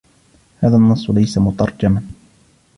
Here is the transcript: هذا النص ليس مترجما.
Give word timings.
هذا 0.59 0.75
النص 0.77 1.09
ليس 1.09 1.37
مترجما. 1.37 2.01